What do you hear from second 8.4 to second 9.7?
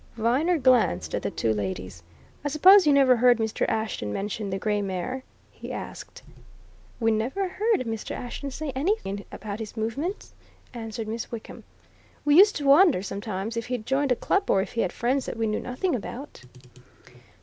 say anything about